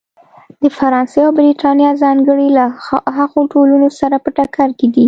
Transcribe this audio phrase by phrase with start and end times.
[0.61, 2.65] د فرانسې او برېټانیا ځانګړنې له
[3.17, 4.99] هغو ټولنو سره په ټکر کې دي.